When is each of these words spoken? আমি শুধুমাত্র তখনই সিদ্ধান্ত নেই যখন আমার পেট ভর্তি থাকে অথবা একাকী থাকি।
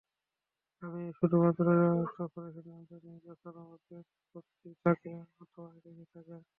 আমি 0.83 1.01
শুধুমাত্র 1.17 1.65
তখনই 2.15 2.51
সিদ্ধান্ত 2.55 2.89
নেই 3.03 3.17
যখন 3.27 3.53
আমার 3.63 3.79
পেট 3.87 4.05
ভর্তি 4.31 4.69
থাকে 4.85 5.11
অথবা 5.41 5.67
একাকী 5.71 6.05
থাকি। 6.13 6.35